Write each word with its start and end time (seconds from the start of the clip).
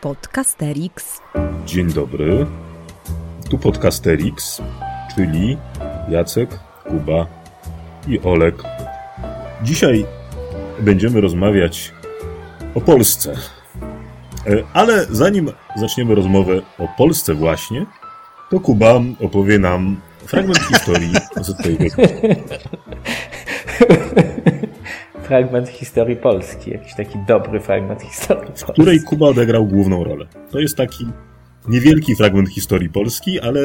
Podcasterix. 0.00 1.20
Dzień 1.66 1.92
dobry. 1.92 2.46
Tu 3.50 3.58
Podcasterix, 3.58 4.62
czyli 5.14 5.56
Jacek, 6.08 6.58
Kuba 6.88 7.26
i 8.08 8.20
Olek. 8.20 8.54
Dzisiaj 9.62 10.06
będziemy 10.78 11.20
rozmawiać 11.20 11.92
o 12.74 12.80
Polsce. 12.80 13.34
E, 14.46 14.62
Ale 14.72 15.06
zanim 15.10 15.52
zaczniemy 15.76 16.14
rozmowę 16.14 16.62
o 16.78 16.88
Polsce 16.98 17.34
właśnie, 17.34 17.86
to 18.50 18.60
Kuba 18.60 19.00
opowie 19.24 19.58
nam 19.58 20.00
fragment 20.26 20.58
historii 20.58 21.12
ZPG. 21.40 21.90
fragment 25.30 25.68
historii 25.68 26.16
Polski, 26.16 26.70
jakiś 26.70 26.94
taki 26.94 27.18
dobry 27.28 27.60
fragment 27.60 28.02
historii 28.02 28.46
Polski. 28.46 28.70
w 28.70 28.72
której 28.72 29.00
Kuba 29.00 29.26
odegrał 29.26 29.66
główną 29.66 30.04
rolę. 30.04 30.26
To 30.50 30.58
jest 30.58 30.76
taki 30.76 31.04
niewielki 31.68 32.16
fragment 32.16 32.48
historii 32.48 32.88
Polski, 32.88 33.40
ale 33.40 33.60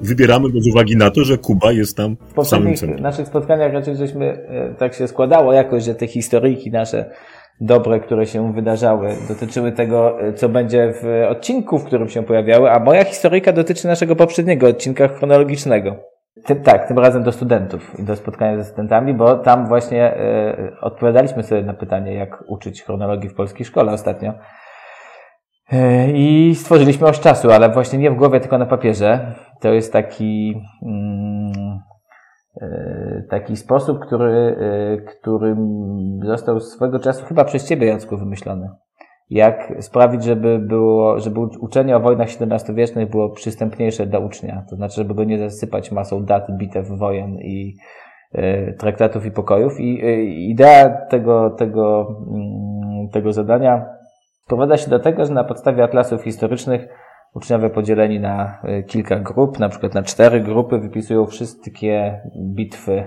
wybieramy 0.00 0.50
go 0.50 0.60
z 0.60 0.66
uwagi 0.66 0.96
na 0.96 1.10
to, 1.10 1.24
że 1.24 1.38
Kuba 1.38 1.72
jest 1.72 1.96
tam 1.96 2.16
W 2.36 2.44
samym 2.46 2.74
centrum. 2.74 3.02
naszych 3.02 3.26
spotkaniach 3.26 3.72
raczej 3.72 3.96
żeśmy, 3.96 4.26
e, 4.26 4.74
tak 4.78 4.94
się 4.94 5.08
składało 5.08 5.52
jakoś, 5.52 5.84
że 5.84 5.94
te 5.94 6.06
historyjki 6.06 6.70
nasze 6.70 7.10
dobre, 7.60 8.00
które 8.00 8.26
się 8.26 8.52
wydarzały, 8.52 9.08
dotyczyły 9.28 9.72
tego, 9.72 10.22
e, 10.22 10.32
co 10.32 10.48
będzie 10.48 10.94
w 11.02 11.26
odcinku, 11.30 11.78
w 11.78 11.84
którym 11.84 12.08
się 12.08 12.22
pojawiały, 12.22 12.70
a 12.70 12.78
moja 12.78 13.04
historyjka 13.04 13.52
dotyczy 13.52 13.86
naszego 13.86 14.16
poprzedniego 14.16 14.66
odcinka 14.66 15.08
chronologicznego. 15.08 16.09
Tak, 16.64 16.88
tym 16.88 16.98
razem 16.98 17.22
do 17.22 17.32
studentów 17.32 17.98
i 17.98 18.04
do 18.04 18.16
spotkania 18.16 18.56
ze 18.56 18.64
studentami, 18.64 19.14
bo 19.14 19.36
tam 19.36 19.68
właśnie 19.68 20.16
e, 20.16 20.76
odpowiadaliśmy 20.80 21.42
sobie 21.42 21.62
na 21.62 21.74
pytanie, 21.74 22.14
jak 22.14 22.44
uczyć 22.48 22.82
chronologii 22.82 23.28
w 23.28 23.34
polskiej 23.34 23.66
szkole 23.66 23.92
ostatnio. 23.92 24.32
E, 25.72 26.10
I 26.10 26.54
stworzyliśmy 26.54 27.06
oś 27.06 27.20
czasu, 27.20 27.50
ale 27.50 27.68
właśnie 27.68 27.98
nie 27.98 28.10
w 28.10 28.16
głowie, 28.16 28.40
tylko 28.40 28.58
na 28.58 28.66
papierze. 28.66 29.34
To 29.60 29.72
jest 29.72 29.92
taki, 29.92 30.62
mm, 30.82 31.80
e, 32.60 33.22
taki 33.30 33.56
sposób, 33.56 33.98
który, 34.06 34.56
który 35.06 35.56
został 36.24 36.60
swego 36.60 36.98
czasu 36.98 37.26
chyba 37.26 37.44
przez 37.44 37.68
Ciebie, 37.68 37.86
Jacku, 37.86 38.16
wymyślony. 38.16 38.68
Jak 39.30 39.72
sprawić, 39.80 40.24
żeby 40.24 40.58
było, 40.58 41.20
żeby 41.20 41.40
uczenie 41.40 41.96
o 41.96 42.00
wojnach 42.00 42.28
XVII-wiecznych 42.28 43.10
było 43.10 43.30
przystępniejsze 43.30 44.06
dla 44.06 44.18
ucznia. 44.18 44.64
To 44.70 44.76
znaczy, 44.76 44.94
żeby 44.94 45.14
go 45.14 45.24
nie 45.24 45.38
zasypać 45.38 45.92
masą 45.92 46.24
dat, 46.24 46.46
bitew, 46.58 46.88
wojen 46.88 47.38
i 47.38 47.76
e, 48.32 48.72
traktatów 48.72 49.26
i 49.26 49.30
pokojów. 49.30 49.80
I 49.80 50.04
e, 50.04 50.22
idea 50.24 50.88
tego, 50.88 51.50
tego, 51.50 52.16
mm, 52.32 53.08
tego 53.08 53.32
zadania 53.32 53.86
sprowadza 54.44 54.76
się 54.76 54.90
do 54.90 54.98
tego, 54.98 55.26
że 55.26 55.34
na 55.34 55.44
podstawie 55.44 55.84
atlasów 55.84 56.22
historycznych 56.22 56.88
uczniowie 57.34 57.70
podzieleni 57.70 58.20
na 58.20 58.62
y, 58.64 58.82
kilka 58.82 59.20
grup, 59.20 59.58
na 59.58 59.68
przykład 59.68 59.94
na 59.94 60.02
cztery 60.02 60.40
grupy, 60.40 60.78
wypisują 60.78 61.26
wszystkie 61.26 62.20
bitwy 62.36 63.04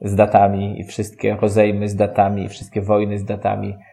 z 0.00 0.14
datami 0.14 0.80
i 0.80 0.84
wszystkie 0.84 1.36
rozejmy 1.40 1.88
z 1.88 1.96
datami 1.96 2.44
i 2.44 2.48
wszystkie 2.48 2.82
wojny 2.82 3.18
z 3.18 3.24
datami, 3.24 3.68
e, 3.68 3.89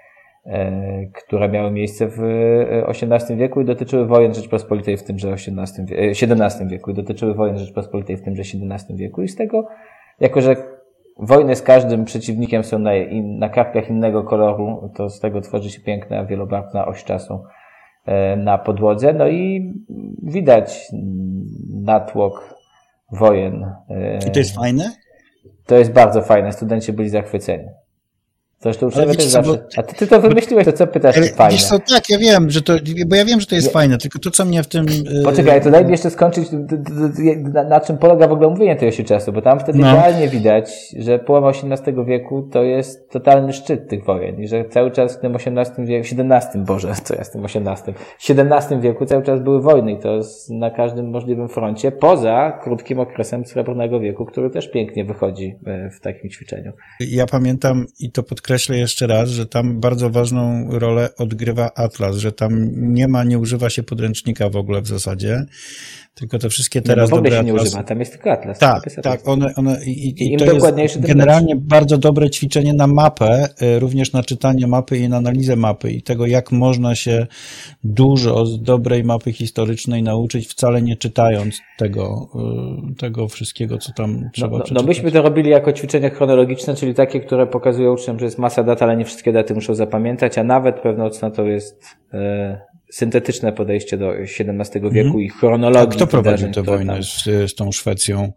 które 1.13 1.49
miały 1.49 1.71
miejsce 1.71 2.07
w 2.07 2.23
e, 2.23 2.87
XVIII 2.87 3.37
wieku 3.37 3.61
i 3.61 3.65
dotyczyły 3.65 4.05
wojen 4.05 4.33
Rzeczpospolitej 4.33 4.97
w 4.97 5.03
tymże 5.03 5.31
XVIII, 5.31 5.97
e, 5.97 6.09
XVII 6.09 6.67
wieku 6.67 6.91
i 6.91 6.93
dotyczyły 6.93 7.33
wojen 7.33 7.57
Rzeczpospolitej 7.57 8.17
w 8.17 8.21
tymże 8.21 8.41
XVII 8.41 8.97
wieku 8.97 9.23
i 9.23 9.27
z 9.27 9.35
tego, 9.35 9.67
jako 10.19 10.41
że 10.41 10.55
wojny 11.19 11.55
z 11.55 11.61
każdym 11.61 12.05
przeciwnikiem 12.05 12.63
są 12.63 12.79
na, 12.79 12.91
na 13.23 13.49
kartkach 13.49 13.89
innego 13.89 14.23
koloru, 14.23 14.91
to 14.95 15.09
z 15.09 15.19
tego 15.19 15.41
tworzy 15.41 15.69
się 15.69 15.81
piękna, 15.81 16.25
wielobarwna 16.25 16.85
oś 16.85 17.03
czasu 17.03 17.43
e, 18.05 18.35
na 18.35 18.57
podłodze. 18.57 19.13
No 19.13 19.27
i 19.27 19.73
widać 20.23 20.91
natłok 21.73 22.55
wojen. 23.11 23.63
e, 23.89 24.17
I 24.27 24.31
to 24.31 24.39
jest 24.39 24.55
fajne? 24.55 24.91
to 25.65 25.75
jest 25.75 25.91
bardzo 25.91 26.21
fajne. 26.21 26.51
Studenci 26.51 26.93
byli 26.93 27.09
zachwyceni. 27.09 27.67
Zresztą 28.61 28.89
wiecie 28.89 29.05
też 29.15 29.25
co, 29.25 29.29
zawsze... 29.29 29.51
bo- 29.51 29.57
A 29.77 29.83
ty, 29.83 29.95
ty 29.95 30.07
to 30.07 30.21
wymyśliłeś, 30.21 30.65
to 30.65 30.73
co 30.73 30.87
pytasz, 30.87 31.17
Ale 31.17 31.27
fajne? 31.27 31.51
wiesz 31.51 31.63
co, 31.65 31.79
tak, 31.79 32.09
ja 32.09 32.17
wiem, 32.17 32.49
że 32.49 32.61
to, 32.61 32.73
bo 33.07 33.15
ja 33.15 33.25
wiem, 33.25 33.39
że 33.39 33.45
to 33.47 33.55
jest 33.55 33.67
Nie. 33.67 33.73
fajne, 33.73 33.97
tylko 33.97 34.19
to, 34.19 34.31
co 34.31 34.45
mnie 34.45 34.63
w 34.63 34.67
tym... 34.67 34.85
yy, 35.11 35.23
Poczekaj, 35.23 35.61
to 35.61 35.71
daj 35.71 35.85
mi 35.85 35.91
jeszcze 35.91 36.09
skończyć, 36.09 36.47
na, 37.53 37.63
na 37.63 37.79
czym 37.81 37.97
polega 37.97 38.27
w 38.27 38.31
ogóle 38.31 38.49
mówienie 38.49 38.75
tej 38.75 38.89
osi 38.89 39.03
czasu, 39.05 39.31
bo 39.33 39.41
tam 39.41 39.59
wtedy 39.59 39.79
No. 39.79 39.89
idealnie 39.91 40.27
widać, 40.27 40.71
że 40.99 41.19
połowa 41.19 41.49
XVIII 41.49 42.05
wieku 42.05 42.49
to 42.51 42.63
jest 42.63 43.09
totalny 43.11 43.53
szczyt 43.53 43.89
tych 43.89 44.05
wojen 44.05 44.39
i 44.39 44.47
że 44.47 44.65
cały 44.65 44.91
czas 44.91 45.17
w 45.17 45.19
tym 45.19 45.35
XVIII 45.35 45.87
wieku, 45.87 46.07
XVII, 46.11 46.63
Boże, 46.63 46.93
co 47.03 47.15
ja 47.15 47.23
z 47.23 47.31
tym 47.31 47.45
XVIII, 47.45 47.95
XVII 48.29 48.79
wieku 48.81 49.05
cały 49.05 49.23
czas 49.23 49.39
były 49.41 49.61
wojny 49.61 49.91
i 49.91 49.99
to 49.99 50.15
jest 50.15 50.49
na 50.49 50.71
każdym 50.71 51.09
możliwym 51.09 51.49
froncie, 51.49 51.91
poza 51.91 52.59
krótkim 52.63 52.99
okresem 52.99 53.45
Srebrnego 53.45 53.99
wieku, 53.99 54.25
który 54.25 54.49
też 54.49 54.71
pięknie 54.71 55.05
wychodzi 55.05 55.55
e, 55.65 55.89
w 55.89 55.99
takim 55.99 56.29
ćwiczeniu. 56.29 56.71
Ja 56.99 57.25
pamiętam 57.25 57.85
i 57.99 58.11
to 58.11 58.23
podkreślę 58.47 58.77
jeszcze 58.77 59.07
raz, 59.07 59.29
że 59.29 59.45
tam 59.45 59.79
bardzo 59.79 60.09
ważną 60.09 60.67
rolę 60.79 61.09
odgrywa 61.17 61.71
Atlas, 61.75 62.15
że 62.15 62.31
tam 62.31 62.69
nie 62.93 63.07
ma, 63.07 63.23
nie 63.23 63.39
używa 63.39 63.69
się 63.69 63.83
podręcznika 63.83 64.49
w 64.49 64.55
ogóle 64.55 64.81
w 64.81 64.87
zasadzie, 64.87 65.45
tylko 66.17 66.39
te 66.39 66.49
wszystkie 66.49 66.81
Teraz 66.81 66.95
teraz 66.95 67.09
no, 67.09 67.15
w 67.15 67.19
ogóle 67.19 67.29
dobre 67.31 67.39
się 67.39 67.53
nie 67.53 67.61
używa, 67.61 67.83
tam 67.83 67.99
jest 67.99 68.11
tylko 68.11 68.31
atlas. 68.31 68.59
Tak, 68.59 68.85
Jest 68.85 68.99
atlas. 68.99 69.17
tak, 69.17 69.27
one, 69.27 69.55
one 69.55 69.85
i, 69.85 70.09
i, 70.09 70.31
Im 70.33 70.39
to 70.39 70.81
jest 70.81 70.99
generalnie 70.99 71.55
bardzo 71.55 71.97
dobre 71.97 72.29
ćwiczenie 72.29 72.73
na 72.73 72.87
mapę, 72.87 73.49
y, 73.61 73.79
również 73.79 74.13
na 74.13 74.23
czytanie 74.23 74.67
mapy 74.67 74.97
i 74.97 75.09
na 75.09 75.17
analizę 75.17 75.55
mapy 75.55 75.91
i 75.91 76.01
tego, 76.01 76.25
jak 76.25 76.51
można 76.51 76.95
się 76.95 77.27
dużo 77.83 78.45
z 78.45 78.61
dobrej 78.61 79.03
mapy 79.03 79.33
historycznej 79.33 80.03
nauczyć, 80.03 80.47
wcale 80.47 80.81
nie 80.81 80.95
czytając 80.95 81.59
tego, 81.77 82.29
y, 82.91 82.95
tego 82.95 83.27
wszystkiego, 83.27 83.77
co 83.77 83.91
tam 83.93 84.21
No, 84.21 84.29
trzeba 84.33 84.51
no, 84.51 84.57
no 84.57 84.63
przeczytać. 84.63 84.87
myśmy 84.87 85.11
to 85.11 85.21
robili 85.21 85.49
jako 85.49 85.73
ćwiczenia 85.73 86.09
chronologiczne, 86.09 86.75
czyli 86.75 86.93
takie, 86.93 87.19
które 87.19 87.47
pokazują 87.47 87.93
uczniom, 87.93 88.19
że 88.19 88.25
jest 88.25 88.36
masa 88.37 88.63
dat, 88.63 88.81
ale 88.81 88.97
nie 88.97 89.05
wszystkie 89.05 89.31
daty 89.31 89.53
muszą 89.53 89.75
zapamiętać, 89.75 90.37
a 90.37 90.43
nawet 90.43 90.79
pewną 90.79 91.09
cnotą 91.09 91.45
jest 91.45 91.83
e, 92.13 92.61
syntetyczne 92.91 93.53
podejście 93.53 93.97
do 93.97 94.13
XVII 94.15 94.91
wieku 94.91 95.19
i 95.19 95.29
A 95.29 95.33
chronologii 95.33 95.95
kto 95.95 96.07
prowadził 96.07 96.51
tę 96.51 96.63
wojnę 96.63 96.93
tam- 96.93 97.03
z, 97.03 97.23
z 97.51 97.55
tą 97.55 97.71
Szwecją, 97.71 98.31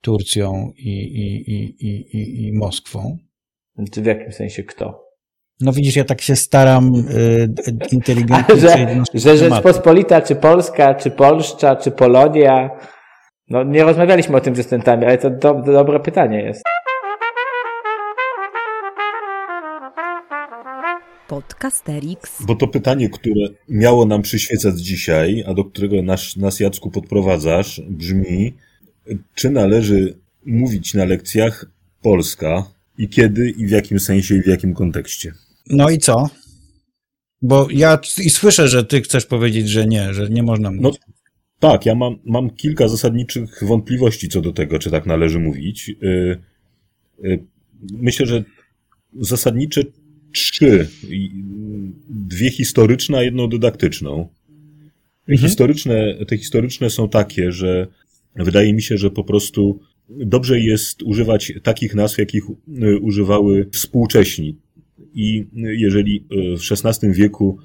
Turcją 0.00 0.70
i, 0.76 0.88
i, 0.88 1.50
i, 1.52 1.86
i, 1.86 2.16
i, 2.16 2.46
i 2.46 2.52
Moskwą? 2.52 3.16
W 3.96 4.06
jakim 4.06 4.32
sensie 4.32 4.62
kto? 4.62 5.10
No 5.60 5.72
widzisz, 5.72 5.96
ja 5.96 6.04
tak 6.04 6.20
się 6.20 6.36
staram 6.36 6.92
y, 6.94 7.48
inteligentnie 7.92 8.54
A, 8.54 8.58
że, 8.58 9.04
że. 9.14 9.36
Rzeczpospolita, 9.36 10.20
czy 10.20 10.36
Polska, 10.36 10.94
czy 10.94 11.10
Polszcza, 11.10 11.76
czy 11.76 11.90
Polonia, 11.90 12.70
no 13.48 13.62
nie 13.62 13.84
rozmawialiśmy 13.84 14.36
o 14.36 14.40
tym 14.40 14.56
ze 14.56 14.62
studentami, 14.62 15.04
ale 15.04 15.18
to 15.18 15.30
do, 15.30 15.54
do, 15.54 15.72
dobre 15.72 16.00
pytanie 16.00 16.42
jest. 16.42 16.62
Podcasterix. 21.30 22.42
Bo 22.46 22.54
to 22.54 22.68
pytanie, 22.68 23.10
które 23.10 23.48
miało 23.68 24.06
nam 24.06 24.22
przyświecać 24.22 24.80
dzisiaj, 24.80 25.44
a 25.46 25.54
do 25.54 25.64
którego 25.64 26.02
nas, 26.02 26.36
nas 26.36 26.60
Jacku 26.60 26.90
podprowadzasz, 26.90 27.82
brzmi, 27.88 28.54
czy 29.34 29.50
należy 29.50 30.18
mówić 30.46 30.94
na 30.94 31.04
lekcjach 31.04 31.66
Polska 32.02 32.72
i 32.98 33.08
kiedy 33.08 33.50
i 33.50 33.66
w 33.66 33.70
jakim 33.70 34.00
sensie 34.00 34.34
i 34.34 34.42
w 34.42 34.46
jakim 34.46 34.74
kontekście? 34.74 35.32
No 35.66 35.90
i 35.90 35.98
co? 35.98 36.30
Bo 37.42 37.68
ja 37.70 37.98
i 38.18 38.30
słyszę, 38.30 38.68
że 38.68 38.84
ty 38.84 39.00
chcesz 39.00 39.26
powiedzieć, 39.26 39.68
że 39.68 39.86
nie, 39.86 40.14
że 40.14 40.28
nie 40.28 40.42
można 40.42 40.70
mówić. 40.70 40.84
No 40.84 41.14
tak, 41.58 41.86
ja 41.86 41.94
mam, 41.94 42.18
mam 42.24 42.50
kilka 42.50 42.88
zasadniczych 42.88 43.64
wątpliwości 43.64 44.28
co 44.28 44.40
do 44.40 44.52
tego, 44.52 44.78
czy 44.78 44.90
tak 44.90 45.06
należy 45.06 45.38
mówić. 45.38 45.90
Y, 46.02 46.38
y, 47.24 47.44
Myślę, 47.92 48.26
że 48.26 48.44
zasadnicze 49.20 49.82
trzy. 50.32 50.88
Dwie 52.08 52.50
historyczne, 52.50 53.18
a 53.18 53.22
jedną 53.22 53.48
dydaktyczną. 53.48 54.28
Mhm. 55.28 55.48
Historyczne, 55.48 56.24
te 56.28 56.38
historyczne 56.38 56.90
są 56.90 57.08
takie, 57.08 57.52
że 57.52 57.86
wydaje 58.36 58.74
mi 58.74 58.82
się, 58.82 58.98
że 58.98 59.10
po 59.10 59.24
prostu 59.24 59.80
dobrze 60.08 60.60
jest 60.60 61.02
używać 61.02 61.52
takich 61.62 61.94
nazw, 61.94 62.18
jakich 62.18 62.44
y, 62.82 62.98
używały 62.98 63.68
współcześni. 63.72 64.56
I 65.14 65.46
y, 65.56 65.76
jeżeli 65.76 66.24
y, 66.54 66.56
w 66.56 66.86
XVI 66.86 67.12
wieku 67.12 67.58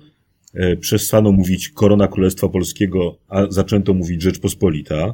przestano 0.80 1.32
mówić 1.32 1.70
korona 1.70 2.08
Królestwa 2.08 2.50
Polskiego, 2.50 3.18
a 3.28 3.46
zaczęto 3.50 3.94
mówić 3.94 4.22
Rzeczpospolita 4.22 5.14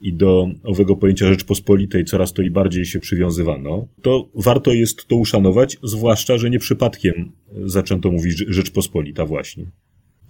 i 0.00 0.12
do 0.12 0.48
owego 0.62 0.96
pojęcia 0.96 1.26
Rzeczpospolitej 1.28 2.04
coraz 2.04 2.32
to 2.32 2.42
i 2.42 2.50
bardziej 2.50 2.84
się 2.84 2.98
przywiązywano, 3.00 3.88
to 4.02 4.28
warto 4.34 4.72
jest 4.72 5.06
to 5.06 5.16
uszanować, 5.16 5.76
zwłaszcza, 5.82 6.38
że 6.38 6.50
nie 6.50 6.58
przypadkiem 6.58 7.32
zaczęto 7.64 8.10
mówić 8.12 8.34
Rze- 8.34 8.52
Rzeczpospolita 8.52 9.26
właśnie. 9.26 9.66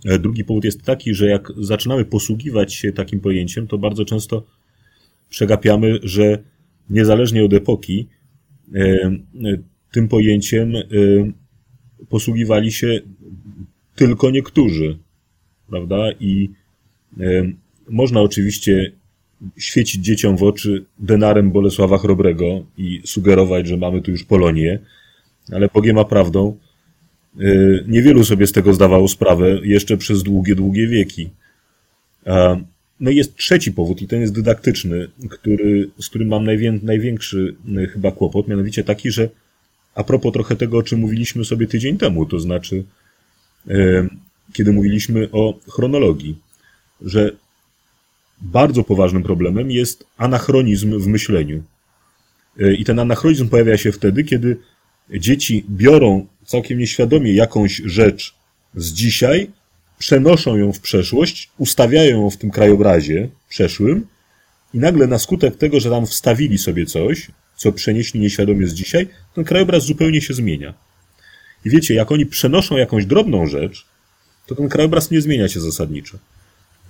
E, 0.05 0.19
Drugi 0.19 0.44
powód 0.44 0.65
jest 0.65 0.82
taki, 0.82 1.15
że 1.15 1.26
jak 1.26 1.53
zaczynamy 1.56 2.05
posługiwać 2.05 2.75
się 2.75 2.93
takim 2.93 3.20
pojęciem, 3.20 3.67
to 3.67 3.79
bardzo 3.79 4.05
często 4.05 4.47
przegapiamy, 5.29 5.99
że 6.03 6.38
niezależnie 6.91 7.44
od 7.44 7.53
epoki, 7.53 8.09
e, 8.75 8.81
e, 8.81 9.19
tym 9.93 10.09
pojęciem 10.09 10.73
posługiwali 12.09 12.73
się 12.73 13.00
tylko 13.94 14.31
niektórzy. 14.31 14.99
prawda? 15.70 16.12
I 16.20 16.50
można 17.88 18.20
oczywiście 18.20 18.93
świecić 19.56 20.05
dzieciom 20.05 20.37
w 20.37 20.43
oczy 20.43 20.85
denarem 20.99 21.50
Bolesława 21.50 21.99
Chrobrego 21.99 22.64
i 22.79 23.02
sugerować, 23.05 23.67
że 23.67 23.76
mamy 23.76 24.02
tu 24.02 24.11
już 24.11 24.25
Polonię, 24.25 24.79
ale 25.52 25.69
Bogiem 25.75 25.99
a 25.99 26.05
prawdą, 26.05 26.56
y, 27.40 27.85
niewielu 27.88 28.25
sobie 28.25 28.46
z 28.46 28.52
tego 28.52 28.75
zdawało 28.75 29.08
sprawę 29.08 29.61
jeszcze 29.62 29.96
przez 29.96 30.23
długie, 30.23 30.55
długie 30.55 30.88
wieki. 30.88 31.31
No 33.00 33.11
i 33.11 33.17
jest 33.17 33.37
trzeci 33.37 33.73
powód, 33.73 34.02
i 34.02 34.06
ten 34.06 34.20
jest 34.20 34.35
dydaktyczny, 34.35 35.08
który, 35.31 35.91
z 36.00 36.08
którym 36.08 36.29
mam 36.29 36.44
najwię, 36.44 36.79
największy 36.82 37.56
y, 37.79 37.87
chyba 37.87 38.12
kłopot, 38.12 38.49
mianowicie 38.49 38.84
taki, 38.84 39.11
że 39.11 39.29
a 39.94 40.05
propos 40.05 40.32
trochę 40.32 40.56
tego, 40.56 40.79
o 40.79 40.82
czym 40.82 41.00
mówiliśmy 41.00 41.44
sobie 41.44 41.67
tydzień 41.67 41.99
temu, 41.99 42.26
to 42.26 42.41
znaczy, 42.41 42.84
y, 43.70 44.08
kiedy 44.52 44.73
mówiliśmy 44.73 45.29
o 45.32 45.58
chronologii, 45.69 46.38
że 47.00 47.31
bardzo 48.40 48.85
poważnym 48.85 49.23
problemem 49.23 49.70
jest 49.70 50.06
anachronizm 50.17 50.99
w 50.99 51.06
myśleniu. 51.06 51.62
Y, 52.61 52.75
I 52.75 52.85
ten 52.85 52.99
anachronizm 52.99 53.49
pojawia 53.49 53.76
się 53.76 53.93
wtedy, 53.93 54.25
kiedy 54.25 54.56
dzieci 55.11 55.64
biorą 55.70 56.26
całkiem 56.44 56.79
nieświadomie 56.79 57.32
jakąś 57.32 57.82
rzecz 57.85 58.35
z 58.75 58.93
dzisiaj 58.93 59.50
przenoszą 59.99 60.56
ją 60.56 60.73
w 60.73 60.81
przeszłość, 60.81 61.50
ustawiają 61.58 62.23
ją 62.23 62.31
w 62.31 62.37
tym 62.37 62.50
krajobrazie 62.50 63.29
przeszłym 63.49 64.06
i 64.75 64.79
nagle 64.79 65.06
na 65.06 65.19
skutek 65.19 65.56
tego, 65.56 65.81
że 65.81 65.91
tam 65.91 66.06
wstawili 66.06 66.58
sobie 66.58 66.87
coś, 66.87 67.31
co 67.56 67.73
przenieśli 67.73 68.20
nieświadomie 68.20 68.67
z 68.67 68.75
dzisiaj, 68.75 69.08
ten 69.34 69.44
krajobraz 69.44 69.84
zupełnie 69.84 70.20
się 70.20 70.34
zmienia. 70.34 70.75
I 71.64 71.70
wiecie, 71.70 71.94
jak 71.94 72.12
oni 72.12 72.26
przenoszą 72.26 72.76
jakąś 72.76 73.06
drobną 73.06 73.46
rzecz, 73.46 73.87
to 74.46 74.55
ten 74.55 74.69
krajobraz 74.69 75.11
nie 75.11 75.20
zmienia 75.20 75.49
się 75.49 75.61
zasadniczo. 75.61 76.19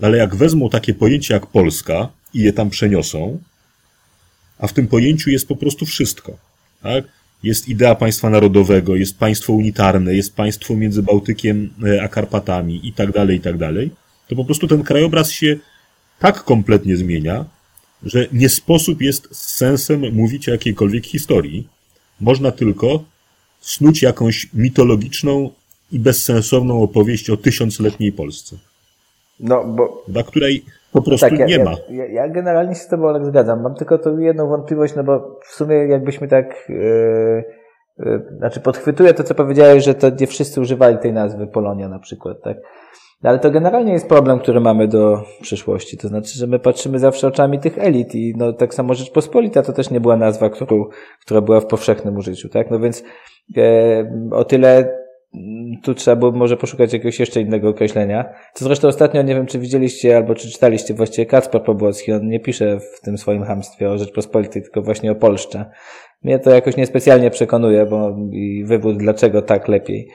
Ale 0.03 0.19
jak 0.19 0.37
wezmą 0.37 0.71
takie 0.71 0.95
pojęcie 0.95 1.35
jak 1.35 1.47
Polska 1.47 2.09
i 2.35 2.41
je 2.41 2.53
tam 2.53 2.71
przeniosą, 2.71 3.39
a 4.59 4.67
w 4.67 4.73
tym 4.73 4.89
pojęciu 4.89 5.31
jest 5.31 5.49
po 5.49 5.57
prostu 5.57 5.87
wszystko. 5.87 6.39
Tak? 6.83 7.05
jest 7.43 7.69
idea 7.69 7.95
państwa 7.95 8.31
narodowego, 8.31 8.97
jest 8.97 9.19
państwo 9.19 9.53
unitarne, 9.53 10.15
jest 10.15 10.37
państwo 10.37 10.77
między 10.77 11.03
Bałtykiem 11.03 11.71
e, 11.87 12.03
a 12.03 12.09
Karpatami 12.09 12.81
i 12.89 12.93
tak 12.93 13.13
dalej, 13.13 13.37
i 13.37 13.41
tak 13.41 13.59
dalej, 13.59 13.91
to 14.29 14.37
po 14.37 14.45
prostu 14.45 14.69
ten 14.69 14.83
krajobraz 14.83 15.31
się 15.31 15.57
tak 16.19 16.45
kompletnie 16.45 16.97
zmienia, 16.97 17.45
że 18.03 18.27
nie 18.33 18.49
sposób 18.49 19.03
jest 19.03 19.29
z 19.33 19.57
sensem 19.57 20.15
mówić 20.15 20.49
o 20.49 20.53
jakiejkolwiek 20.53 21.07
historii. 21.07 21.69
Można 22.21 22.53
tylko 22.53 23.05
snuć 23.61 24.03
jakąś 24.03 24.49
mitologiczną 24.55 25.51
i 25.93 25.99
bezsensowną 25.99 26.83
opowieść 26.83 27.31
o 27.31 27.37
tysiącletniej 27.37 28.13
Polsce. 28.13 28.59
No, 29.41 29.65
bo... 29.65 30.03
Dla 30.09 30.23
której 30.23 30.65
po 30.93 31.03
prostu 31.03 31.29
tak, 31.29 31.39
ja, 31.39 31.47
nie 31.47 31.65
ma. 31.65 31.75
Ja, 31.91 32.07
ja, 32.07 32.29
generalnie 32.29 32.75
się 32.75 32.81
z 32.81 32.89
Tobą 32.89 33.07
Olek 33.07 33.25
zgadzam. 33.25 33.63
Mam 33.63 33.75
tylko 33.75 33.99
tu 33.99 34.19
jedną 34.19 34.49
wątpliwość, 34.49 34.95
no 34.95 35.05
bo 35.05 35.39
w 35.45 35.55
sumie 35.55 35.77
jakbyśmy 35.77 36.29
tak, 36.29 36.67
yy, 36.69 37.45
yy, 37.99 38.23
znaczy 38.39 38.61
podchwytuję 38.61 39.15
to, 39.15 39.25
co 39.25 39.35
powiedziałeś, 39.35 39.85
że 39.85 39.95
to 39.95 40.11
nie 40.21 40.27
wszyscy 40.27 40.61
używali 40.61 40.99
tej 40.99 41.13
nazwy 41.13 41.47
Polonia 41.47 41.89
na 41.89 41.99
przykład, 41.99 42.43
tak? 42.43 42.57
No, 43.23 43.31
ale 43.31 43.39
to 43.39 43.51
generalnie 43.51 43.93
jest 43.93 44.09
problem, 44.09 44.39
który 44.39 44.61
mamy 44.61 44.89
do 44.89 45.23
przyszłości. 45.43 45.99
To 45.99 46.09
znaczy, 46.09 46.39
że 46.39 46.47
my 46.47 46.59
patrzymy 46.59 46.99
zawsze 46.99 47.29
oczami 47.29 47.59
tych 47.59 47.79
elit 47.79 48.15
i 48.15 48.35
no 48.37 48.53
tak 48.53 48.75
samo 48.75 48.95
Rzeczpospolita 48.95 49.63
to 49.63 49.73
też 49.73 49.91
nie 49.91 50.01
była 50.01 50.17
nazwa, 50.17 50.51
którą, 50.51 50.85
która 51.21 51.41
była 51.41 51.61
w 51.61 51.67
powszechnym 51.67 52.17
użyciu, 52.17 52.49
tak? 52.49 52.71
No 52.71 52.79
więc 52.79 53.05
e, 53.57 54.29
o 54.31 54.45
tyle 54.45 54.98
tu 55.83 55.95
trzeba 55.95 56.17
było 56.17 56.33
może 56.33 56.57
poszukać 56.57 56.93
jakiegoś 56.93 57.21
jeszcze 57.21 57.41
innego 57.41 57.69
określenia. 57.69 58.25
Co 58.55 58.65
zresztą 58.65 58.89
ostatnio, 58.89 59.23
nie 59.23 59.35
wiem 59.35 59.47
czy 59.47 59.59
widzieliście 59.59 60.17
albo 60.17 60.35
czy 60.35 60.51
czytaliście 60.51 60.95
właściwie 60.95 61.27
Kacper 61.27 61.63
Pobłocki, 61.63 62.13
on 62.13 62.29
nie 62.29 62.41
pisze 62.41 62.81
w 62.81 63.01
tym 63.01 63.19
swoim 63.19 63.45
hamstwie 63.45 63.91
o 63.91 63.99
Rzeczpospolitej, 63.99 64.63
tylko 64.63 64.83
właśnie 64.83 65.13
o 65.13 65.15
Polszcze. 65.15 65.71
Mnie 66.23 66.39
to 66.39 66.51
jakoś 66.51 66.77
niespecjalnie 66.77 67.31
przekonuje, 67.31 67.87
bo 67.87 68.17
i 68.33 68.65
wywód 68.65 68.97
dlaczego 68.97 69.43
tak 69.43 69.69
lepiej. 69.69 70.09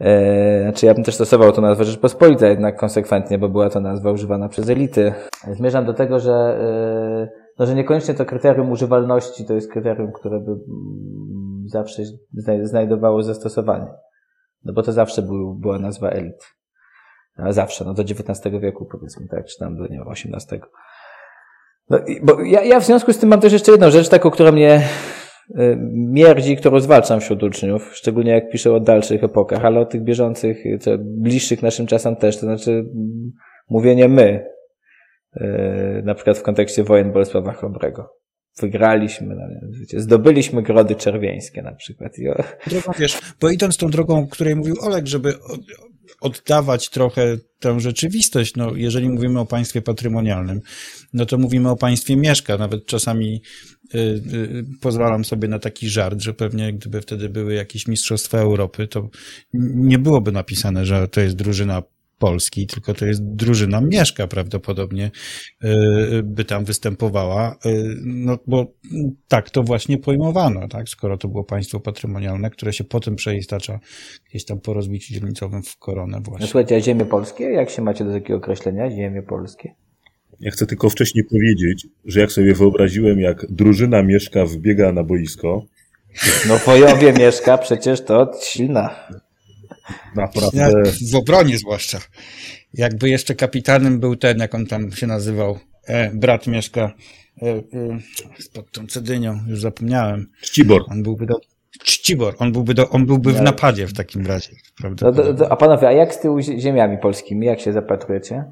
Eee, 0.00 0.62
znaczy 0.62 0.86
ja 0.86 0.94
bym 0.94 1.04
też 1.04 1.14
stosował 1.14 1.52
to 1.52 1.60
nazwę 1.60 1.84
Rzeczpospolita 1.84 2.46
jednak 2.46 2.76
konsekwentnie, 2.76 3.38
bo 3.38 3.48
była 3.48 3.70
to 3.70 3.80
nazwa 3.80 4.12
używana 4.12 4.48
przez 4.48 4.70
elity. 4.70 5.12
Zmierzam 5.52 5.84
do 5.84 5.94
tego, 5.94 6.18
że, 6.20 6.32
e, 6.32 7.28
no, 7.58 7.66
że 7.66 7.74
niekoniecznie 7.74 8.14
to 8.14 8.24
kryterium 8.24 8.70
używalności 8.70 9.44
to 9.44 9.54
jest 9.54 9.72
kryterium, 9.72 10.12
które 10.12 10.40
by 10.40 10.50
mm, 10.50 11.64
zawsze 11.66 12.02
znajdowało 12.62 13.22
zastosowanie. 13.22 13.86
No 14.64 14.72
bo 14.72 14.82
to 14.82 14.92
zawsze 14.92 15.22
był, 15.22 15.54
była 15.54 15.78
nazwa 15.78 16.10
elit. 16.10 16.54
Zawsze, 17.48 17.84
no 17.84 17.94
do 17.94 18.02
XIX 18.02 18.60
wieku 18.60 18.86
powiedzmy, 18.92 19.26
tak, 19.28 19.46
czy 19.46 19.58
tam 19.58 19.76
do, 19.76 19.82
nie 19.82 19.98
wiem, 19.98 20.08
XVIII. 20.08 20.60
No, 21.90 21.98
bo 22.22 22.40
ja, 22.40 22.62
ja 22.62 22.80
w 22.80 22.84
związku 22.84 23.12
z 23.12 23.18
tym 23.18 23.28
mam 23.28 23.40
też 23.40 23.52
jeszcze 23.52 23.72
jedną 23.72 23.90
rzecz, 23.90 24.08
taką, 24.08 24.30
która 24.30 24.52
mnie 24.52 24.82
y, 25.50 25.78
mierdzi, 25.92 26.56
którą 26.56 26.80
zwalczam 26.80 27.20
wśród 27.20 27.42
uczniów, 27.42 27.90
szczególnie 27.94 28.32
jak 28.32 28.50
piszę 28.50 28.72
o 28.72 28.80
dalszych 28.80 29.24
epokach, 29.24 29.64
ale 29.64 29.80
o 29.80 29.86
tych 29.86 30.02
bieżących, 30.02 30.58
co, 30.80 30.90
bliższych 30.98 31.62
naszym 31.62 31.86
czasem 31.86 32.16
też, 32.16 32.36
to 32.36 32.40
znaczy 32.40 32.70
mm, 32.70 33.32
mówienie 33.68 34.08
my, 34.08 34.46
y, 35.36 36.02
na 36.04 36.14
przykład 36.14 36.38
w 36.38 36.42
kontekście 36.42 36.84
wojen 36.84 37.12
Bolesława 37.12 37.52
Chrobrego 37.52 38.20
wygraliśmy, 38.60 39.34
no, 39.34 39.42
wiecie, 39.80 40.00
zdobyliśmy 40.00 40.62
grody 40.62 40.94
czerwieńskie 40.94 41.62
na 41.62 41.72
przykład. 41.72 42.12
Drogą, 42.66 42.92
wiesz, 42.98 43.18
bo 43.40 43.50
idąc 43.50 43.76
tą 43.76 43.90
drogą, 43.90 44.18
o 44.18 44.26
której 44.26 44.56
mówił 44.56 44.76
Olek, 44.80 45.06
żeby 45.06 45.34
oddawać 46.20 46.90
trochę 46.90 47.36
tę 47.58 47.80
rzeczywistość, 47.80 48.56
no 48.56 48.76
jeżeli 48.76 49.08
mówimy 49.08 49.40
o 49.40 49.46
państwie 49.46 49.82
patrymonialnym, 49.82 50.60
no 51.12 51.26
to 51.26 51.38
mówimy 51.38 51.70
o 51.70 51.76
państwie 51.76 52.16
mieszka, 52.16 52.58
nawet 52.58 52.86
czasami 52.86 53.42
y, 53.94 53.98
y, 53.98 54.64
pozwalam 54.80 55.24
sobie 55.24 55.48
na 55.48 55.58
taki 55.58 55.88
żart, 55.88 56.20
że 56.20 56.34
pewnie 56.34 56.72
gdyby 56.72 57.00
wtedy 57.00 57.28
były 57.28 57.54
jakieś 57.54 57.86
mistrzostwa 57.86 58.38
Europy, 58.38 58.86
to 58.86 59.08
nie 59.74 59.98
byłoby 59.98 60.32
napisane, 60.32 60.86
że 60.86 61.08
to 61.08 61.20
jest 61.20 61.36
drużyna 61.36 61.82
Polski, 62.20 62.66
tylko 62.66 62.94
to 62.94 63.06
jest 63.06 63.24
drużyna 63.24 63.80
Mieszka 63.80 64.26
prawdopodobnie 64.26 65.10
y, 65.64 65.68
by 66.22 66.44
tam 66.44 66.64
występowała, 66.64 67.56
y, 67.66 67.94
no 68.04 68.38
bo 68.46 68.66
tak 69.28 69.50
to 69.50 69.62
właśnie 69.62 69.98
pojmowano, 69.98 70.68
tak, 70.68 70.88
skoro 70.88 71.18
to 71.18 71.28
było 71.28 71.44
państwo 71.44 71.80
patrymonialne, 71.80 72.50
które 72.50 72.72
się 72.72 72.84
potem 72.84 73.16
przeistacza 73.16 73.80
gdzieś 74.28 74.44
tam 74.44 74.60
po 74.60 74.74
rozbiciu 74.74 75.14
dzielnicowym 75.14 75.62
w 75.62 75.76
koronę 75.76 76.20
właśnie. 76.24 76.44
No 76.44 76.46
słuchajcie, 76.46 76.76
a 76.76 76.80
ziemie 76.80 77.04
polskie? 77.04 77.44
Jak 77.44 77.70
się 77.70 77.82
macie 77.82 78.04
do 78.04 78.12
takiego 78.12 78.36
określenia, 78.38 78.90
ziemie 78.90 79.22
polskie? 79.22 79.74
Ja 80.40 80.50
chcę 80.50 80.66
tylko 80.66 80.90
wcześniej 80.90 81.24
powiedzieć, 81.24 81.86
że 82.04 82.20
jak 82.20 82.32
sobie 82.32 82.54
wyobraziłem, 82.54 83.20
jak 83.20 83.46
drużyna 83.50 84.02
Mieszka 84.02 84.46
wbiega 84.46 84.92
na 84.92 85.04
boisko. 85.04 85.64
No 86.48 86.58
Wojowie 86.58 87.12
Mieszka, 87.12 87.58
przecież 87.58 88.04
to 88.04 88.30
silna. 88.42 89.08
Naprawdę. 90.16 90.72
W 91.12 91.14
obronie 91.14 91.58
zwłaszcza. 91.58 91.98
Jakby 92.74 93.08
jeszcze 93.08 93.34
kapitanem 93.34 94.00
był 94.00 94.16
ten, 94.16 94.38
jak 94.38 94.54
on 94.54 94.66
tam 94.66 94.92
się 94.92 95.06
nazywał, 95.06 95.58
e, 95.86 96.10
brat 96.14 96.46
mieszka 96.46 96.92
e, 97.42 97.46
e, 97.46 97.62
pod 98.54 98.70
tą 98.70 98.86
Cedynią, 98.86 99.38
już 99.48 99.60
zapomniałem. 99.60 100.26
Czcibor. 100.42 100.82
On 100.88 101.02
byłby 101.02 101.26
do, 101.26 101.34
Czcibor, 101.84 102.34
on 102.38 102.52
byłby, 102.52 102.74
do, 102.74 102.90
on 102.90 103.06
byłby 103.06 103.32
w 103.32 103.42
napadzie 103.42 103.86
w 103.86 103.92
takim 103.92 104.26
razie. 104.26 104.50
No 104.82 105.12
do, 105.12 105.32
do, 105.32 105.52
a 105.52 105.56
panowie, 105.56 105.88
a 105.88 105.92
jak 105.92 106.14
z 106.14 106.20
tyłu 106.20 106.40
ziemiami 106.40 106.98
polskimi, 106.98 107.46
jak 107.46 107.60
się 107.60 107.72
zapatrujecie? 107.72 108.44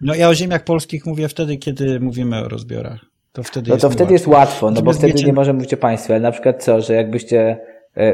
No 0.00 0.14
ja 0.14 0.28
o 0.28 0.34
ziemiach 0.34 0.64
polskich 0.64 1.06
mówię 1.06 1.28
wtedy, 1.28 1.56
kiedy 1.56 2.00
mówimy 2.00 2.44
o 2.44 2.48
rozbiorach. 2.48 3.00
To 3.32 3.42
wtedy 3.42 3.68
no 3.68 3.74
jest 3.74 3.82
to 3.82 3.90
wtedy 3.90 4.02
łatwo. 4.02 4.12
jest 4.12 4.26
łatwo, 4.26 4.70
no 4.70 4.82
bo 4.82 4.92
wtedy 4.92 5.24
nie 5.24 5.32
możemy 5.32 5.56
mówić 5.56 5.74
o 5.74 5.76
państwie, 5.76 6.14
ale 6.14 6.22
na 6.22 6.32
przykład 6.32 6.64
co, 6.64 6.80
że 6.80 6.94
jakbyście 6.94 7.60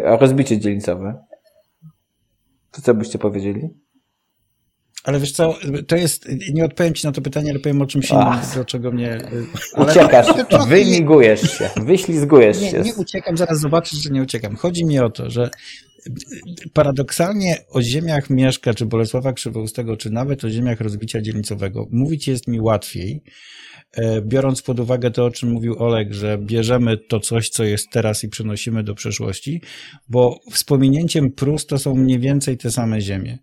o 0.05 0.17
rozbicie 0.17 0.59
dzielnicowe, 0.59 1.25
to 2.73 2.83
co 2.83 2.95
byście 2.95 3.19
powiedzieli? 3.19 3.69
Ale 5.05 5.21
wiesz 5.21 5.33
co, 5.33 5.59
to 5.87 5.97
jest, 5.97 6.29
nie 6.55 6.65
odpowiem 6.65 6.95
ci 6.95 7.07
na 7.07 7.13
to 7.13 7.21
pytanie, 7.21 7.51
ale 7.51 7.59
powiem 7.59 7.83
o 7.83 7.87
czymś 7.87 8.11
innym, 8.11 8.39
do 8.55 8.65
czego 8.65 8.93
mnie... 8.93 9.19
Ale 9.75 9.93
Uciekasz, 9.93 10.27
wymigujesz 10.69 11.59
się, 11.59 11.71
wyślizgujesz 11.77 12.61
nie, 12.61 12.71
się. 12.71 12.81
Nie 12.81 12.95
uciekam, 12.95 13.37
zaraz 13.37 13.61
zobaczysz, 13.61 13.99
że 13.99 14.11
nie 14.11 14.23
uciekam. 14.23 14.57
Chodzi 14.57 14.85
mi 14.85 14.99
o 14.99 15.11
to, 15.11 15.31
że 15.31 15.51
paradoksalnie 16.73 17.57
o 17.71 17.83
ziemiach 17.83 18.31
Mieszka, 18.31 18.75
czy 18.75 18.87
Bolesława 18.87 19.33
Krzywoustego, 19.33 19.97
czy 19.97 20.11
nawet 20.11 20.45
o 20.45 20.51
ziemiach 20.51 20.81
rozbicia 20.81 21.21
dzielnicowego 21.21 21.87
mówić 21.91 22.29
jest 22.29 22.49
mi 22.49 22.61
łatwiej, 22.61 23.23
e, 23.77 23.78
biorąc 24.23 24.63
pod 24.63 24.81
uwagę 24.81 25.11
to, 25.11 25.25
o 25.25 25.31
czym 25.31 25.51
mówił 25.51 25.79
Oleg, 25.79 26.13
że 26.13 26.39
bierzemy 26.39 26.99
to 26.99 27.21
coś, 27.21 27.49
co 27.49 27.65
jest 27.65 27.91
teraz 27.91 28.25
i 28.25 28.29
przenosimy 28.29 28.83
do 28.83 28.95
przeszłości, 28.95 29.63
bo 30.09 30.41
wspominięciem 30.53 31.33
Prus 31.33 31.67
to 31.67 31.79
są 31.79 31.95
mniej 31.95 32.19
więcej 32.19 32.57
te 32.57 32.71
same 32.71 33.01
ziemie. 33.01 33.39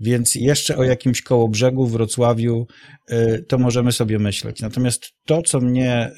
Więc 0.00 0.34
jeszcze 0.34 0.76
o 0.76 0.84
jakimś 0.84 1.22
kołobrzegu, 1.22 1.86
Wrocławiu, 1.86 2.66
e, 3.08 3.42
to 3.42 3.58
możemy 3.58 3.92
sobie 3.92 4.18
myśleć. 4.18 4.60
Natomiast 4.60 5.06
to, 5.24 5.42
co 5.42 5.60
mnie, 5.60 5.92
e, 5.92 6.12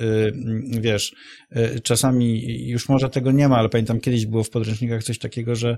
wiesz, 0.81 1.15
czasami 1.83 2.43
już 2.69 2.89
może 2.89 3.11
tego 3.11 3.33
nie 3.33 3.49
ma, 3.49 3.57
ale 3.57 3.69
pamiętam 3.69 4.01
kiedyś 4.01 4.27
było 4.27 4.45
w 4.45 4.51
podręcznikach 4.51 5.05
coś 5.05 5.19
takiego, 5.19 5.55
że 5.55 5.77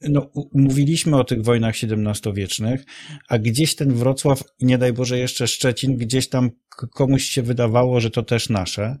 no, 0.00 0.30
mówiliśmy 0.54 1.16
o 1.16 1.24
tych 1.24 1.42
wojnach 1.42 1.74
XVII-wiecznych, 1.82 2.84
a 3.28 3.38
gdzieś 3.38 3.74
ten 3.74 3.94
Wrocław, 3.94 4.42
nie 4.60 4.78
daj 4.78 4.92
Boże 4.92 5.18
jeszcze 5.18 5.48
Szczecin, 5.48 5.96
gdzieś 5.96 6.28
tam 6.28 6.39
komuś 6.94 7.24
się 7.24 7.42
wydawało, 7.42 8.00
że 8.00 8.10
to 8.10 8.22
też 8.22 8.48
nasze, 8.48 8.96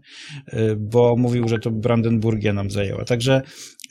y, 0.52 0.76
bo 0.76 1.16
mówił, 1.16 1.48
że 1.48 1.58
to 1.58 1.70
Brandenburgia 1.70 2.52
nam 2.52 2.70
zajęła. 2.70 3.04
Także 3.04 3.42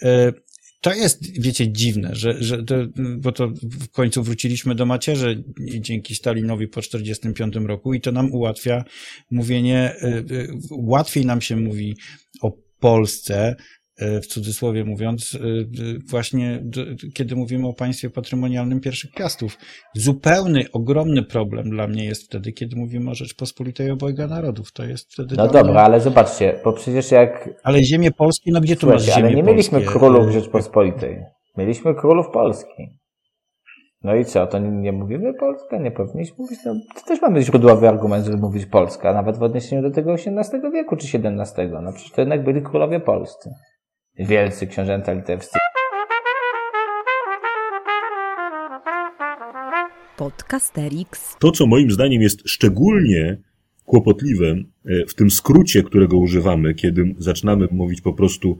y, 0.03 0.33
to 0.81 0.93
jest, 0.93 1.41
wiecie, 1.41 1.71
dziwne, 1.71 2.09
że, 2.15 2.43
że 2.43 2.63
to, 2.63 2.75
bo 3.17 3.31
to 3.31 3.47
w 3.63 3.89
końcu 3.89 4.23
wróciliśmy 4.23 4.75
do 4.75 4.85
macierzy 4.85 5.43
dzięki 5.79 6.15
Stalinowi 6.15 6.67
po 6.67 6.81
1945 6.81 7.67
roku 7.67 7.93
i 7.93 8.01
to 8.01 8.11
nam 8.11 8.31
ułatwia 8.31 8.83
mówienie, 9.31 9.95
y, 10.03 10.47
łatwiej 10.71 11.25
nam 11.25 11.41
się 11.41 11.55
mówi 11.55 11.97
o 12.41 12.51
Polsce, 12.79 13.55
w 13.99 14.27
cudzysłowie 14.27 14.85
mówiąc, 14.85 15.35
e, 15.35 15.39
właśnie 16.09 16.63
kiedy 17.13 17.35
mówimy 17.35 17.67
o 17.67 17.73
państwie 17.73 18.09
patrymonialnym 18.09 18.79
pierwszych 18.79 19.11
piastów. 19.11 19.57
Zupełny, 19.95 20.65
ogromny 20.73 21.23
problem 21.23 21.69
dla 21.69 21.87
mnie 21.87 22.05
jest 22.05 22.23
wtedy, 22.23 22.51
kiedy 22.51 22.75
mówimy 22.75 23.11
o 23.11 23.15
Rzeczpospolitej 23.15 23.91
obojga 23.91 24.27
narodów. 24.27 24.71
To 24.71 24.85
jest 24.85 25.13
wtedy. 25.13 25.35
No 25.37 25.47
dobra, 25.47 25.63
mnie... 25.63 25.81
ale 25.81 26.01
zobaczcie, 26.01 26.59
bo 26.63 26.73
przecież 26.73 27.11
jak. 27.11 27.49
Ale 27.63 27.83
ziemię 27.83 28.11
Polskie, 28.11 28.51
no 28.51 28.61
gdzie 28.61 28.75
tu 28.75 28.87
masz 28.87 29.03
ziemię 29.03 29.17
Ale 29.17 29.33
nie 29.33 29.43
mieliśmy 29.43 29.79
polskie? 29.79 29.99
królów 29.99 30.31
Rzeczpospolitej. 30.31 31.17
Mieliśmy 31.57 31.95
królów 31.95 32.25
Polski. 32.33 32.99
No 34.03 34.15
i 34.15 34.25
co, 34.25 34.47
to 34.47 34.59
nie, 34.59 34.69
nie 34.69 34.91
mówimy 34.91 35.33
Polska? 35.33 35.77
Nie 35.77 35.91
powinniśmy 35.91 36.35
mówić? 36.37 36.59
No, 36.65 36.73
to 36.95 37.07
też 37.07 37.21
mamy 37.21 37.41
źródłowy 37.41 37.89
argument, 37.89 38.25
żeby 38.25 38.37
mówić 38.37 38.65
Polska, 38.65 39.13
nawet 39.13 39.37
w 39.37 39.43
odniesieniu 39.43 39.81
do 39.81 39.91
tego 39.91 40.13
XVIII 40.13 40.71
wieku 40.73 40.95
czy 40.95 41.07
XVII. 41.17 41.67
No 41.81 41.93
przecież 41.93 42.11
to 42.11 42.21
jednak 42.21 42.43
byli 42.43 42.61
królowie 42.61 42.99
polscy 42.99 43.49
wielcy 44.19 44.67
książęta 44.67 45.13
litewscy. 45.13 45.59
Podcasterix. 50.17 51.35
To, 51.39 51.51
co 51.51 51.67
moim 51.67 51.91
zdaniem 51.91 52.21
jest 52.21 52.49
szczególnie 52.49 53.37
kłopotliwe 53.85 54.45
e, 54.45 54.65
w 55.05 55.13
tym 55.13 55.31
skrócie, 55.31 55.83
którego 55.83 56.17
używamy, 56.17 56.73
kiedy 56.73 57.15
zaczynamy 57.17 57.67
mówić 57.71 58.01
po 58.01 58.13
prostu 58.13 58.59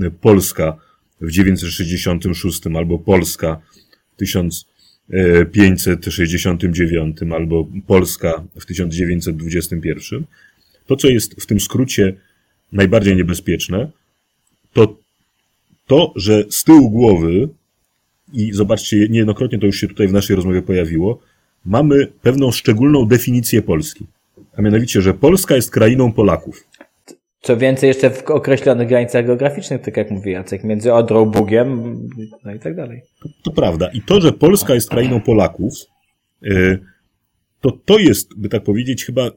e, 0.00 0.10
Polska 0.10 0.76
w 1.20 1.30
966 1.30 2.62
albo 2.76 2.98
Polska 2.98 3.60
w 4.12 4.16
1569 4.16 7.16
albo 7.34 7.68
Polska 7.86 8.44
w 8.60 8.66
1921, 8.66 10.24
to, 10.86 10.96
co 10.96 11.08
jest 11.08 11.42
w 11.42 11.46
tym 11.46 11.60
skrócie 11.60 12.14
najbardziej 12.72 13.16
niebezpieczne, 13.16 13.90
to 14.78 14.96
to, 15.86 16.12
że 16.16 16.44
z 16.50 16.64
tyłu 16.64 16.90
głowy, 16.90 17.48
i 18.32 18.52
zobaczcie, 18.52 19.08
niejednokrotnie 19.10 19.58
to 19.58 19.66
już 19.66 19.76
się 19.76 19.88
tutaj 19.88 20.08
w 20.08 20.12
naszej 20.12 20.36
rozmowie 20.36 20.62
pojawiło, 20.62 21.18
mamy 21.64 22.06
pewną 22.22 22.50
szczególną 22.50 23.04
definicję 23.04 23.62
Polski. 23.62 24.06
A 24.56 24.62
mianowicie, 24.62 25.02
że 25.02 25.14
Polska 25.14 25.54
jest 25.54 25.70
krainą 25.70 26.12
Polaków. 26.12 26.64
Co 27.40 27.56
więcej, 27.56 27.88
jeszcze 27.88 28.10
w 28.10 28.30
określonych 28.30 28.88
granicach 28.88 29.26
geograficznych, 29.26 29.80
tak 29.80 29.96
jak 29.96 30.10
mówi 30.10 30.30
Jacek, 30.30 30.64
między 30.64 30.92
Odrą, 30.92 31.24
Bugiem, 31.24 32.00
no 32.44 32.54
i 32.54 32.58
tak 32.58 32.76
dalej. 32.76 33.02
To, 33.22 33.28
to 33.44 33.50
prawda. 33.50 33.88
I 33.94 34.02
to, 34.02 34.20
że 34.20 34.32
Polska 34.32 34.74
jest 34.74 34.90
krainą 34.90 35.20
Polaków, 35.20 35.72
e, 36.42 36.78
to 37.60 37.70
to 37.84 37.98
jest, 37.98 38.38
by 38.38 38.48
tak 38.48 38.62
powiedzieć, 38.62 39.04
chyba 39.04 39.30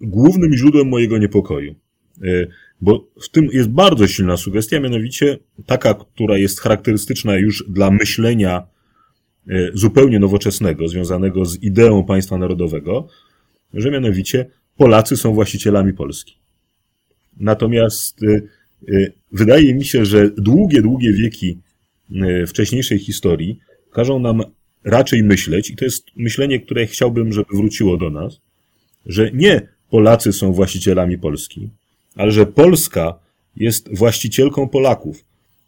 głównym 0.00 0.56
źródłem 0.56 0.88
mojego 0.88 1.18
niepokoju. 1.18 1.74
E, 2.22 2.46
bo 2.80 3.08
w 3.22 3.28
tym 3.28 3.48
jest 3.52 3.68
bardzo 3.68 4.06
silna 4.06 4.36
sugestia, 4.36 4.80
mianowicie 4.80 5.38
taka, 5.66 5.94
która 5.94 6.38
jest 6.38 6.60
charakterystyczna 6.60 7.36
już 7.36 7.64
dla 7.68 7.90
myślenia 7.90 8.66
e, 9.48 9.70
zupełnie 9.74 10.18
nowoczesnego, 10.18 10.88
związanego 10.88 11.44
z 11.44 11.62
ideą 11.62 12.04
państwa 12.04 12.38
narodowego, 12.38 13.08
że 13.74 13.90
mianowicie 13.90 14.50
Polacy 14.76 15.16
są 15.16 15.34
właścicielami 15.34 15.92
Polski. 15.92 16.38
Natomiast 17.36 18.20
e, 18.22 18.40
wydaje 19.32 19.74
mi 19.74 19.84
się, 19.84 20.04
że 20.04 20.30
długie, 20.30 20.82
długie 20.82 21.12
wieki 21.12 21.58
wcześniejszej 22.46 22.98
historii 22.98 23.58
każą 23.92 24.18
nam 24.18 24.42
raczej 24.84 25.22
myśleć, 25.22 25.70
i 25.70 25.76
to 25.76 25.84
jest 25.84 26.06
myślenie, 26.16 26.60
które 26.60 26.86
chciałbym, 26.86 27.32
żeby 27.32 27.56
wróciło 27.56 27.96
do 27.96 28.10
nas, 28.10 28.40
że 29.06 29.30
nie 29.32 29.68
Polacy 29.90 30.32
są 30.32 30.52
właścicielami 30.52 31.18
Polski, 31.18 31.70
ale 32.16 32.32
że 32.32 32.46
Polska 32.46 33.18
jest 33.56 33.98
właścicielką 33.98 34.68
Polaków 34.68 35.24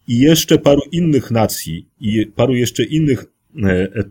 i 0.09 0.19
jeszcze 0.19 0.59
paru 0.59 0.83
innych 0.93 1.31
nacji 1.31 1.87
i 2.01 2.27
paru 2.27 2.55
jeszcze 2.55 2.85
innych 2.85 3.25
e, 3.65 3.69
e, 3.69 4.09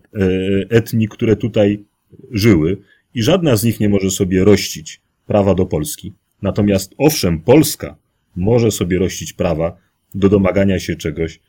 etnii, 0.70 1.08
które 1.08 1.36
tutaj 1.36 1.84
żyły 2.32 2.78
i 3.14 3.24
żadna 3.24 3.56
z 3.56 3.64
nich 3.64 3.80
nie 3.80 3.90
może 3.90 4.12
sobie 4.12 4.44
rościć 4.44 5.02
prawa 5.28 5.56
do 5.56 5.66
Polski. 5.66 6.14
Natomiast 6.42 6.94
owszem, 6.98 7.40
Polska 7.40 7.96
może 8.36 8.72
sobie 8.72 9.00
rościć 9.00 9.34
prawa 9.34 9.78
do 10.16 10.30
domagania 10.30 10.80
się 10.80 10.96
czegoś, 10.96 11.40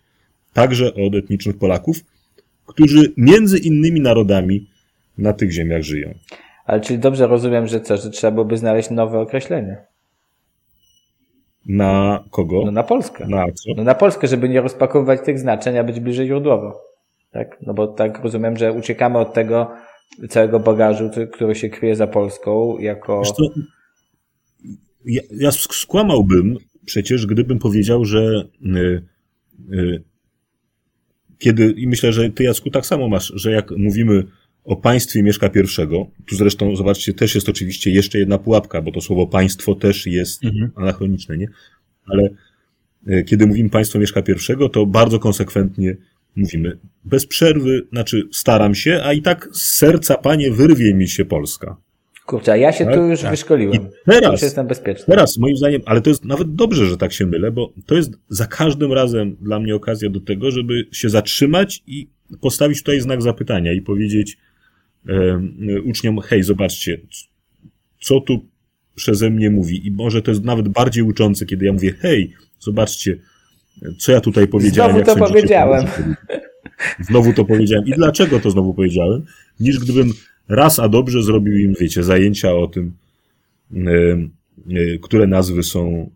także 0.53 0.95
od 0.95 1.15
etnicznych 1.15 1.59
Polaków, 1.59 2.05
którzy 2.67 3.13
między 3.17 3.59
innymi 3.59 4.01
narodami 4.01 4.67
na 5.19 5.33
tych 5.33 5.53
ziemiach 5.53 5.83
żyją. 5.83 6.15
Ale 6.65 6.81
czyli 6.81 6.99
dobrze 6.99 7.27
rozumiem, 7.27 7.67
że 7.67 7.81
co, 7.81 7.97
że 7.97 8.11
trzeba 8.11 8.31
byłoby 8.31 8.57
znaleźć 8.57 8.91
nowe 8.91 9.19
określenie. 9.19 9.77
Na 11.69 12.25
kogo? 12.31 12.63
No 12.65 12.73
na 12.73 12.83
Polskę. 12.83 13.27
Na 13.29 13.47
co? 13.53 13.73
No 13.77 13.85
na 13.85 13.95
Polskę, 13.95 14.27
żeby 14.27 14.49
nie 14.49 14.61
rozpakowywać 14.61 15.21
tych 15.25 15.39
znaczeń, 15.39 15.79
a 15.79 15.85
być 15.85 16.01
bliżej 16.01 16.27
źródłowo. 16.27 16.81
Tak? 17.31 17.59
No 17.63 17.75
bo 17.75 17.87
tak 17.87 18.25
rozumiem, 18.25 18.57
że 18.57 18.73
uciekamy 18.73 19.19
od 19.19 19.35
tego 19.35 19.71
całego 20.29 20.61
bagażu, 20.61 21.11
który 21.33 21.55
się 21.55 21.69
kryje 21.69 21.97
za 21.97 22.07
Polską, 22.07 22.79
jako... 22.79 23.23
Co, 23.23 23.43
ja, 25.05 25.23
ja 25.31 25.51
skłamałbym 25.53 26.57
przecież, 26.85 27.27
gdybym 27.27 27.59
powiedział, 27.59 28.05
że 28.05 28.49
y, 28.77 29.03
y, 29.73 30.03
kiedy, 31.39 31.71
i 31.71 31.87
myślę, 31.87 32.13
że 32.13 32.31
ty 32.31 32.45
Jacku 32.45 32.71
tak 32.71 32.87
samo 32.87 33.09
masz, 33.09 33.33
że 33.37 33.51
jak 33.51 33.71
mówimy 33.71 34.25
o 34.69 34.77
państwie 34.77 35.23
Mieszka 35.23 35.47
I, 35.47 35.69
tu 36.27 36.37
zresztą, 36.37 36.77
zobaczcie, 36.77 37.15
też 37.15 37.35
jest 37.35 37.49
oczywiście 37.49 37.91
jeszcze 37.91 38.19
jedna 38.19 38.39
pułapka, 38.39 38.83
bo 38.83 38.93
to 38.93 39.01
słowo 39.01 39.27
państwo 39.27 39.75
też 39.75 40.07
jest 40.07 40.45
mhm. 40.45 40.71
anachroniczne, 40.75 41.39
nie? 41.39 41.49
Ale 42.07 42.29
e, 43.07 43.23
kiedy 43.23 43.47
mówimy 43.47 43.71
państwo 43.71 43.99
Mieszka 43.99 44.21
I, 44.21 44.71
to 44.71 44.87
bardzo 44.87 45.19
konsekwentnie 45.19 45.97
mówimy 46.37 46.79
bez 47.05 47.27
przerwy, 47.27 47.87
znaczy 47.93 48.29
staram 48.33 48.75
się, 48.75 49.01
a 49.05 49.13
i 49.13 49.23
tak 49.23 49.49
z 49.53 49.63
serca, 49.63 50.15
panie, 50.15 50.51
wyrwie 50.51 50.95
mi 50.95 51.09
się 51.09 51.25
Polska. 51.25 51.77
Kurczę, 52.27 52.53
a 52.53 52.57
ja 52.57 52.73
się 52.73 52.85
tak? 52.85 52.95
tu 52.95 53.03
już 53.03 53.21
tak. 53.21 53.31
wyszkoliłem. 53.31 53.75
I 53.75 53.81
teraz, 54.07 54.33
już 54.33 54.43
jestem 54.43 54.67
bezpieczny. 54.67 55.05
Teraz, 55.07 55.39
moim 55.39 55.57
zdaniem, 55.57 55.83
ale 55.87 56.01
to 56.01 56.11
jest 56.11 56.25
nawet 56.25 56.55
dobrze, 56.55 56.87
że 56.87 56.97
tak 56.97 57.13
się 57.13 57.27
mylę, 57.27 57.53
bo 57.53 57.73
to 57.87 57.95
jest 57.95 58.13
za 58.29 58.47
każdym 58.47 58.93
razem 58.93 59.37
dla 59.41 59.61
mnie 59.61 59.75
okazja 59.75 60.11
do 60.11 60.21
tego, 60.21 60.51
żeby 60.51 60.89
się 60.93 61.09
zatrzymać 61.09 61.83
i 61.87 62.09
postawić 62.41 62.79
tutaj 62.79 63.01
znak 63.01 63.23
zapytania 63.23 63.73
i 63.73 63.81
powiedzieć, 63.81 64.39
uczniom, 65.85 66.21
hej, 66.21 66.43
zobaczcie, 66.43 67.01
co 68.01 68.21
tu 68.21 68.47
przeze 68.95 69.31
mnie 69.31 69.51
mówi. 69.51 69.87
I 69.87 69.91
może 69.91 70.23
to 70.23 70.31
jest 70.31 70.45
nawet 70.45 70.69
bardziej 70.69 71.03
uczące, 71.03 71.47
kiedy 71.47 71.67
ja 71.67 71.73
mówię, 71.73 71.93
hej, 71.93 72.33
zobaczcie, 72.59 73.19
co 73.99 74.13
ja 74.13 74.21
tutaj 74.21 74.49
powiedziałem. 74.49 75.05
Znowu 75.05 75.15
to 75.15 75.27
powiedziałem. 75.27 75.87
Znowu 77.01 77.33
to 77.33 77.45
powiedziałem. 77.45 77.87
I 77.87 77.93
dlaczego 77.93 78.41
to 78.41 78.51
znowu 78.51 78.75
powiedziałem? 78.75 79.25
Niż 79.61 79.79
gdybym 79.79 80.13
raz 80.49 80.79
a 80.79 80.89
dobrze 80.89 81.23
zrobił 81.23 81.59
im, 81.59 81.75
wiecie, 81.81 82.03
zajęcia 82.03 82.53
o 82.53 82.67
tym, 82.67 82.93
które 85.03 85.27
nazwy 85.27 85.63
są 85.63 86.11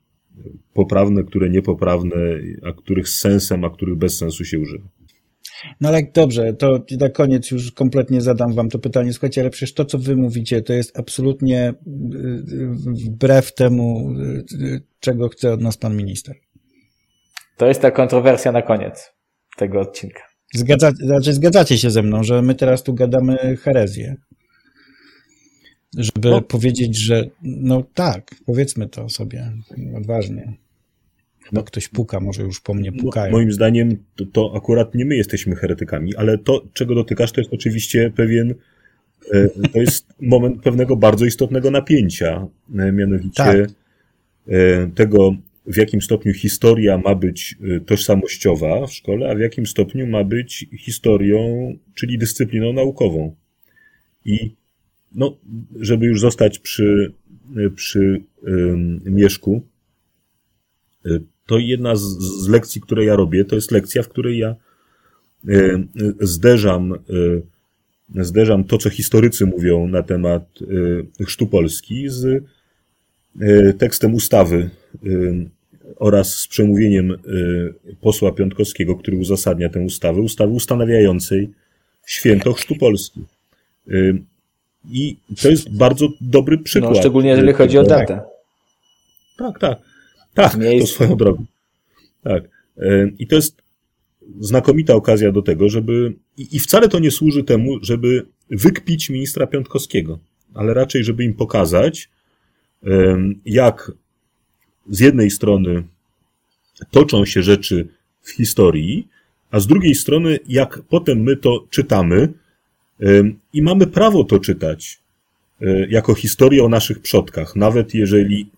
poprawne, 0.75 1.25
które 1.25 1.51
niepoprawne, 1.51 2.17
a 2.63 2.73
których 2.73 3.09
z 3.09 3.19
sensem, 3.19 3.65
a 3.65 3.71
których 3.71 3.97
bez 3.97 4.19
sensu 4.19 4.45
się 4.45 4.59
używa. 4.59 4.85
No 5.81 5.89
ale 5.89 6.03
dobrze, 6.15 6.53
to 6.53 6.85
na 7.01 7.09
koniec 7.09 7.51
już 7.51 7.73
kompletnie 7.73 8.21
zadam 8.21 8.55
wam 8.55 8.69
to 8.69 8.79
pytanie. 8.79 9.13
Słuchajcie, 9.13 9.41
ale 9.41 9.51
przecież 9.51 9.75
to, 9.75 9.85
co 9.85 9.99
wy 9.99 10.17
mówicie, 10.17 10.63
to 10.63 10.73
jest 10.73 10.99
absolutnie 10.99 11.69
y, 11.69 11.75
y, 12.55 12.69
wbrew 13.07 13.55
temu, 13.55 14.15
y, 14.53 14.83
czego 15.01 15.29
chce 15.29 15.53
od 15.53 15.61
nas 15.61 15.77
pan 15.77 15.97
minister. 15.97 16.37
To 17.57 17.67
jest 17.67 17.83
ta 17.83 17.91
kontrowersja 17.91 18.53
na 18.53 18.63
koniec 18.63 19.13
tego 19.57 19.81
odcinka. 19.81 20.23
Zgadza, 20.55 20.91
znaczy 20.91 21.35
zgadzacie 21.35 21.79
się 21.79 21.91
ze 21.91 22.03
mną, 22.03 22.25
że 22.25 22.43
my 22.43 22.55
teraz 22.55 22.83
tu 22.83 22.95
gadamy 22.95 23.57
herezję. 23.57 24.17
żeby 25.99 26.31
No. 26.31 26.43
powiedzieć, 26.43 26.97
że 26.97 27.25
no 27.43 27.83
tak, 27.95 28.31
powiedzmy 28.47 28.89
to 28.89 29.09
sobie 29.09 29.53
odważnie. 29.97 30.53
Chyba 31.45 31.63
ktoś 31.63 31.89
puka, 31.89 32.21
może 32.21 32.43
już 32.43 32.61
po 32.61 32.75
mnie 32.75 32.93
pukają. 32.93 33.33
Moim 33.33 33.53
zdaniem 33.53 33.97
to, 34.17 34.27
to 34.27 34.53
akurat 34.57 34.95
nie 34.95 35.05
my 35.05 35.17
jesteśmy 35.17 35.57
heretykami, 35.57 36.17
ale 36.17 36.39
to, 36.39 36.65
czego 36.73 36.95
dotykasz, 36.95 37.33
to 37.33 37.41
jest 37.41 37.53
oczywiście 37.53 38.13
pewien, 38.17 38.55
e, 39.33 39.49
to 39.69 39.81
jest 39.81 40.07
moment 40.21 40.63
pewnego 40.63 40.97
bardzo 40.97 41.25
istotnego 41.25 41.71
napięcia, 41.71 42.47
e, 42.79 42.93
mianowicie 42.93 43.31
Tak. 43.35 43.57
e, 44.49 44.91
tego, 44.95 45.37
w 45.67 45.77
jakim 45.77 46.03
stopniu 46.03 46.35
historia 46.35 46.99
ma 46.99 47.15
być 47.15 47.57
tożsamościowa 47.87 48.87
w 48.87 48.93
szkole, 48.93 49.31
a 49.31 49.35
w 49.35 49.39
jakim 49.39 49.67
stopniu 49.67 50.07
ma 50.07 50.25
być 50.25 50.67
historią, 50.79 51.73
czyli 51.95 52.19
dyscypliną 52.19 52.73
naukową. 52.73 53.35
I 54.25 54.55
no, 55.15 55.37
żeby 55.81 56.07
już 56.07 56.21
zostać 56.21 56.59
przy, 56.59 57.13
przy 57.75 58.23
em, 58.47 59.01
Mieszku, 59.05 59.63
to 61.47 61.59
jedna 61.59 61.97
z, 61.97 62.03
z 62.19 62.49
lekcji, 62.49 62.81
które 62.81 63.05
ja 63.05 63.17
robię, 63.17 63.45
to 63.45 63.55
jest 63.55 63.71
lekcja, 63.71 64.03
w 64.03 64.09
której 64.09 64.39
ja 64.39 64.49
e, 64.49 65.55
e, 65.55 65.85
zderzam, 66.21 66.93
e, 68.17 68.25
zderzam 68.25 68.65
to, 68.65 68.79
co 68.79 68.91
historycy 68.91 69.47
mówią 69.47 69.89
na 69.89 70.03
temat 70.03 70.59
chrztu 71.27 71.47
Polski 71.47 72.09
z 72.09 72.45
tekstem 73.79 74.15
ustawy 74.15 74.71
oraz 75.97 76.39
z 76.39 76.49
przemówieniem 76.49 77.17
posła 78.01 78.33
Piątkowskiego, 78.33 78.97
który 78.97 79.17
uzasadnia 79.17 79.69
tę 79.69 79.81
ustawę, 79.81 80.21
ustawy 80.21 80.53
ustanawiającej 80.53 81.51
święto 82.07 82.53
chrztu 82.53 82.77
Polski. 82.77 83.21
I 84.91 85.17
to 85.43 85.49
jest 85.49 85.77
bardzo 85.77 86.09
dobry 86.21 86.59
przykład. 86.59 86.95
No, 86.95 87.01
szczególnie 87.01 87.31
jeżeli 87.31 87.53
chodzi 87.53 87.79
o 87.79 87.83
datę. 87.83 88.21
tak, 89.39 89.59
tak. 89.59 89.92
Tak, 90.35 90.57
Miejsce. 90.57 90.89
to 90.89 90.95
swoją 90.95 91.17
drogą. 91.17 91.45
Tak. 92.23 92.45
I 93.19 93.27
to 93.27 93.37
jest 93.37 93.63
znakomita 94.41 94.95
okazja 94.95 95.33
do 95.33 95.43
tego, 95.43 95.69
żeby. 95.69 96.15
I, 96.37 96.59
wcale 96.59 96.89
to 96.89 96.99
nie 96.99 97.11
służy 97.11 97.45
temu, 97.45 97.79
żeby 97.83 98.27
wykpić 98.51 99.11
ministra 99.11 99.47
Piątkowskiego, 99.47 100.19
ale 100.55 100.75
raczej, 100.75 101.05
żeby 101.05 101.25
im 101.25 101.35
pokazać, 101.35 102.11
jak 103.45 103.93
z 104.91 105.01
jednej 105.01 105.31
strony 105.31 105.83
toczą 106.91 107.25
się 107.25 107.43
rzeczy 107.43 107.89
w 108.23 108.31
historii, 108.31 109.09
a 109.51 109.61
z 109.61 109.67
drugiej 109.67 109.95
strony, 109.95 110.39
jak 110.49 110.83
potem 110.89 111.23
my 111.23 111.37
to 111.37 111.67
czytamy 111.71 112.33
i 113.53 113.63
mamy 113.63 113.87
prawo 113.87 114.25
to 114.25 114.39
czytać 114.39 115.01
e, 115.61 115.87
jako 115.89 116.15
historię 116.15 116.65
o 116.65 116.69
naszych 116.69 116.99
przodkach, 116.99 117.57
nawet 117.57 117.95
jeżeli 117.95 118.51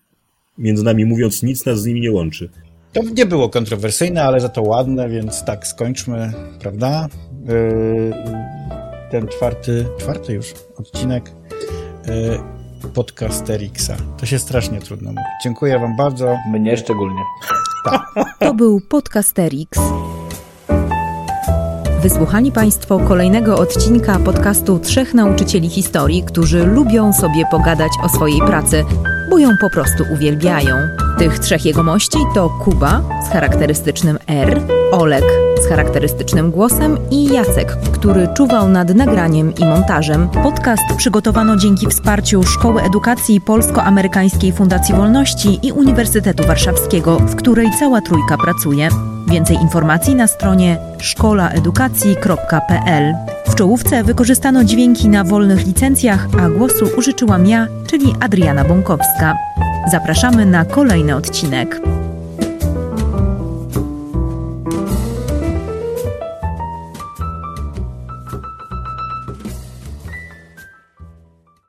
między 0.58 0.84
nami 0.84 1.04
mówiąc, 1.04 1.42
nic 1.42 1.66
nas 1.66 1.80
z 1.80 1.86
nimi 1.86 2.00
nie 2.00 2.12
łączy. 2.12 2.50
To 2.92 3.02
nie 3.16 3.26
było 3.26 3.48
kontrowersyjne, 3.48 4.24
ale 4.24 4.40
za 4.40 4.48
to 4.48 4.62
ładne, 4.62 5.08
więc 5.08 5.44
tak 5.44 5.66
skończmy, 5.66 6.32
prawda? 6.60 7.08
Yy, 7.48 8.12
Ten 9.10 9.28
czwarty, 9.28 9.86
czwarty 9.98 10.32
już 10.32 10.54
odcinek 10.76 11.32
yy, 12.06 12.90
podcasterixa. 12.94 13.96
To 14.18 14.26
się 14.26 14.38
strasznie 14.38 14.80
trudno 14.80 15.10
mówi. 15.10 15.22
Dziękuję 15.44 15.78
wam 15.78 15.96
bardzo. 15.96 16.36
Mnie 16.52 16.76
szczególnie. 16.76 17.20
To 18.40 18.54
był 18.54 18.80
Podcasterix. 18.80 19.80
Wysłuchali 22.02 22.52
Państwo 22.52 22.98
kolejnego 22.98 23.58
odcinka 23.58 24.18
podcastu 24.18 24.78
trzech 24.78 25.14
nauczycieli 25.14 25.68
historii, 25.68 26.22
którzy 26.22 26.66
lubią 26.66 27.12
sobie 27.12 27.44
pogadać 27.50 27.92
o 28.02 28.08
swojej 28.08 28.38
pracy, 28.38 28.84
bo 29.34 29.38
ją 29.38 29.56
po 29.56 29.70
prostu 29.70 30.04
uwielbiają. 30.10 31.03
Tych 31.18 31.38
trzech 31.38 31.64
jegomości 31.64 32.18
to 32.34 32.48
Kuba 32.48 33.02
z 33.26 33.28
charakterystycznym 33.28 34.18
R, 34.26 34.60
Olek 34.92 35.24
z 35.64 35.68
charakterystycznym 35.68 36.50
głosem 36.50 36.98
i 37.10 37.24
Jacek, 37.24 37.76
który 37.92 38.28
czuwał 38.36 38.68
nad 38.68 38.94
nagraniem 38.94 39.54
i 39.54 39.64
montażem. 39.64 40.28
Podcast 40.28 40.82
przygotowano 40.96 41.56
dzięki 41.56 41.86
wsparciu 41.86 42.42
Szkoły 42.42 42.82
Edukacji 42.82 43.40
Polsko-Amerykańskiej 43.40 44.52
Fundacji 44.52 44.94
Wolności 44.94 45.58
i 45.62 45.72
Uniwersytetu 45.72 46.46
Warszawskiego, 46.46 47.16
w 47.16 47.36
której 47.36 47.70
cała 47.78 48.00
trójka 48.00 48.38
pracuje. 48.38 48.88
Więcej 49.26 49.56
informacji 49.56 50.14
na 50.14 50.26
stronie 50.26 50.78
szkolaedukacji.pl. 50.98 53.14
W 53.46 53.54
czołówce 53.54 54.04
wykorzystano 54.04 54.64
dźwięki 54.64 55.08
na 55.08 55.24
wolnych 55.24 55.66
licencjach, 55.66 56.26
a 56.40 56.48
głosu 56.48 56.88
użyczyłam 56.98 57.46
ja, 57.46 57.66
czyli 57.86 58.14
Adriana 58.20 58.64
Bąkowska. 58.64 59.34
Zapraszamy 59.86 60.46
na 60.46 60.64
kolejny 60.64 61.16
odcinek. 61.16 61.80